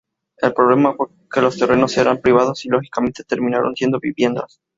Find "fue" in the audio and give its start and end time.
0.95-1.09